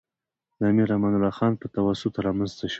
د 0.57 0.59
امیر 0.71 0.89
امان 0.95 1.13
الله 1.17 1.33
خان 1.37 1.53
په 1.61 1.65
تواسط 1.75 2.13
رامنځته 2.25 2.63
شو. 2.67 2.69